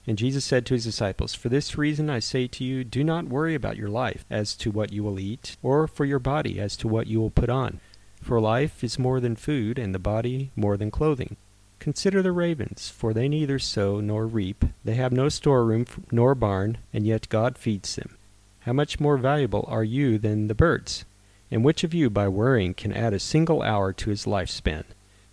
[0.06, 3.30] And Jesus said to his disciples, For this reason I say to you, do not
[3.30, 6.76] worry about your life as to what you will eat, or for your body as
[6.78, 7.80] to what you will put on.
[8.22, 11.38] For life is more than food, and the body more than clothing.
[11.80, 16.78] Consider the ravens, for they neither sow nor reap, they have no storeroom nor barn,
[16.94, 18.18] and yet God feeds them.
[18.62, 21.06] How much more valuable are you than the birds?
[21.52, 24.84] And which of you by worrying can add a single hour to his lifespan?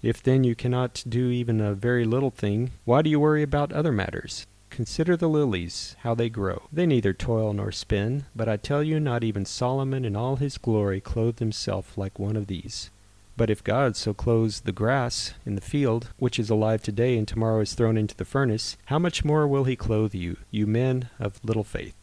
[0.02, 3.72] If then you cannot do even a very little thing, why do you worry about
[3.72, 4.46] other matters?
[4.80, 6.62] Consider the lilies, how they grow.
[6.72, 10.56] They neither toil nor spin, but I tell you, not even Solomon in all his
[10.56, 12.90] glory clothed himself like one of these.
[13.36, 17.28] But if God so clothes the grass in the field, which is alive today and
[17.28, 21.10] tomorrow is thrown into the furnace, how much more will he clothe you, you men
[21.18, 21.94] of little faith?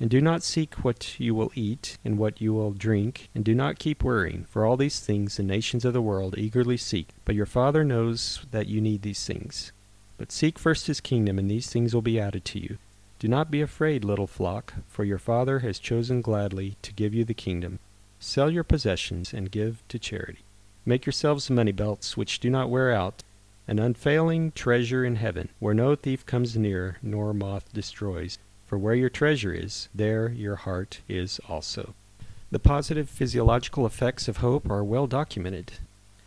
[0.00, 3.54] And do not seek what you will eat and what you will drink, and do
[3.54, 7.10] not keep worrying, for all these things the nations of the world eagerly seek.
[7.24, 9.70] But your Father knows that you need these things.
[10.18, 12.78] But seek first his kingdom, and these things will be added to you.
[13.18, 17.24] Do not be afraid, little flock, for your Father has chosen gladly to give you
[17.24, 17.78] the kingdom.
[18.18, 20.40] Sell your possessions and give to charity.
[20.84, 23.22] Make yourselves money belts which do not wear out,
[23.68, 28.38] an unfailing treasure in heaven, where no thief comes near, nor moth destroys.
[28.66, 31.94] For where your treasure is, there your heart is also.
[32.50, 35.72] The positive physiological effects of hope are well documented.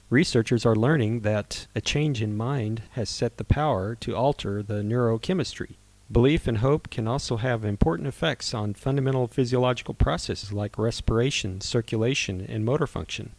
[0.09, 4.81] Researchers are learning that a change in mind has set the power to alter the
[4.81, 5.75] neurochemistry.
[6.11, 12.43] Belief and hope can also have important effects on fundamental physiological processes like respiration, circulation,
[12.49, 13.33] and motor function.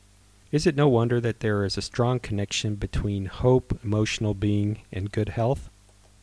[0.53, 5.11] Is it no wonder that there is a strong connection between hope, emotional being, and
[5.11, 5.71] good health?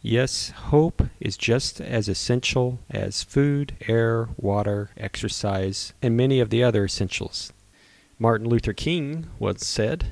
[0.01, 6.63] Yes, hope is just as essential as food, air, water, exercise, and many of the
[6.63, 7.51] other essentials.
[8.17, 10.05] Martin Luther King once said,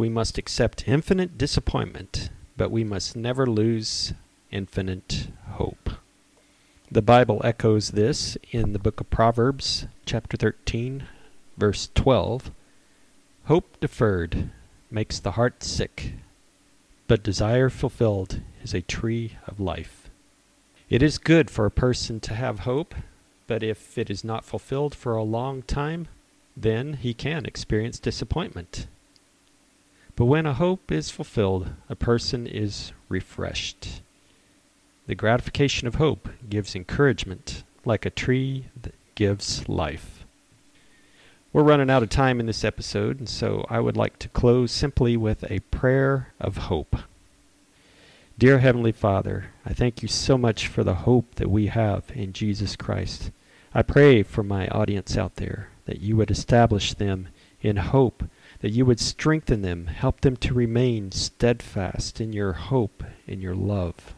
[0.00, 4.14] We must accept infinite disappointment, but we must never lose
[4.50, 5.90] infinite hope.
[6.90, 11.04] The Bible echoes this in the book of Proverbs, chapter 13,
[11.58, 12.50] verse 12.
[13.44, 14.48] Hope deferred
[14.90, 16.14] makes the heart sick,
[17.06, 20.08] but desire fulfilled is a tree of life.
[20.88, 22.94] It is good for a person to have hope,
[23.46, 26.08] but if it is not fulfilled for a long time,
[26.56, 28.86] then he can experience disappointment.
[30.20, 34.02] But when a hope is fulfilled, a person is refreshed.
[35.06, 40.26] The gratification of hope gives encouragement, like a tree that gives life.
[41.54, 44.72] We're running out of time in this episode, and so I would like to close
[44.72, 46.96] simply with a prayer of hope.
[48.38, 52.34] Dear Heavenly Father, I thank you so much for the hope that we have in
[52.34, 53.30] Jesus Christ.
[53.72, 57.28] I pray for my audience out there that you would establish them
[57.62, 58.24] in hope,
[58.60, 63.54] that you would strengthen them, help them to remain steadfast in your hope, in your
[63.54, 64.14] love.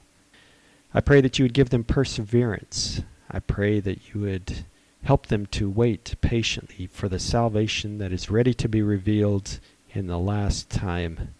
[0.93, 3.03] I pray that you would give them perseverance.
[3.31, 4.65] I pray that you would
[5.05, 9.59] help them to wait patiently for the salvation that is ready to be revealed
[9.95, 11.35] in the last time.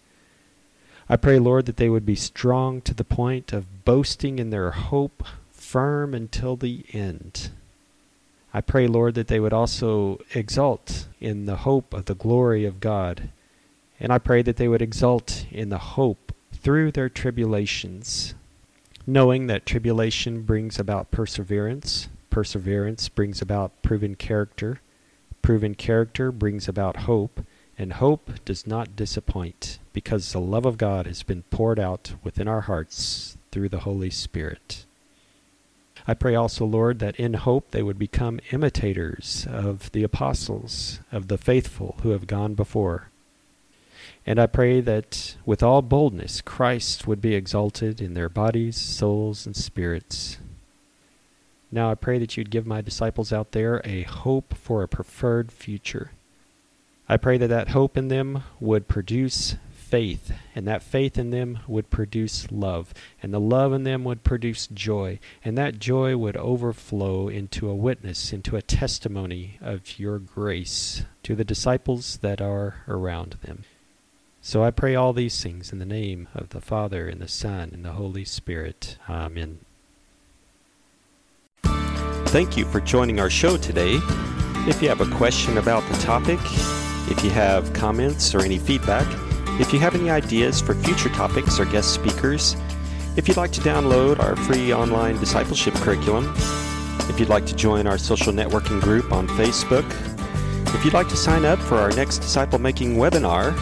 [1.09, 4.71] I pray, Lord, that they would be strong to the point of boasting in their
[4.71, 7.51] hope, firm until the end.
[8.53, 12.79] I pray, Lord, that they would also exult in the hope of the glory of
[12.79, 13.29] God.
[13.99, 18.35] And I pray that they would exult in the hope through their tribulations,
[19.07, 24.81] knowing that tribulation brings about perseverance, perseverance brings about proven character,
[25.41, 27.41] proven character brings about hope,
[27.77, 32.47] and hope does not disappoint, because the love of God has been poured out within
[32.47, 34.82] our hearts through the Holy Spirit.
[36.07, 41.29] I pray also, Lord, that in hope they would become imitators of the apostles, of
[41.29, 43.09] the faithful who have gone before.
[44.25, 49.45] And I pray that with all boldness Christ would be exalted in their bodies, souls,
[49.45, 50.37] and spirits.
[51.71, 55.51] Now I pray that you'd give my disciples out there a hope for a preferred
[55.51, 56.11] future.
[57.09, 59.55] I pray that that hope in them would produce
[59.93, 64.23] faith, and that faith in them would produce love, and the love in them would
[64.23, 70.17] produce joy, and that joy would overflow into a witness, into a testimony of your
[70.17, 73.65] grace to the disciples that are around them.
[74.41, 77.69] So I pray all these things in the name of the Father, and the Son,
[77.71, 78.97] and the Holy Spirit.
[79.07, 79.59] Amen.
[81.61, 83.99] Thank you for joining our show today.
[84.67, 86.39] If you have a question about the topic,
[87.11, 89.05] if you have comments or any feedback,
[89.59, 92.55] if you have any ideas for future topics or guest speakers,
[93.15, 96.33] if you'd like to download our free online discipleship curriculum,
[97.09, 99.85] if you'd like to join our social networking group on Facebook,
[100.73, 103.53] if you'd like to sign up for our next disciple making webinar,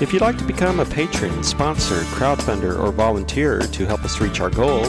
[0.00, 4.40] if you'd like to become a patron, sponsor, crowdfunder, or volunteer to help us reach
[4.40, 4.84] our goal,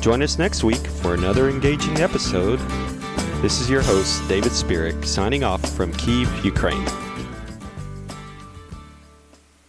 [0.00, 2.58] Join us next week for another engaging episode.
[3.42, 6.86] This is your host, David Spirik, signing off from Kiev, Ukraine.